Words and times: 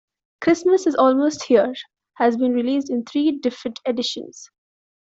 "Christmas 0.41 0.87
Is 0.87 0.95
Almost 0.95 1.43
Here" 1.43 1.75
has 2.15 2.35
been 2.35 2.53
released 2.55 2.89
in 2.89 3.05
three 3.05 3.33
different 3.37 3.79
editions. 3.87 4.49